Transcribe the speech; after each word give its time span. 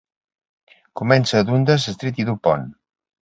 Comença 1.01 1.37
a 1.41 1.45
Dundas 1.49 1.87
Street 1.93 2.23
i 2.25 2.27
Dupont. 2.31 2.65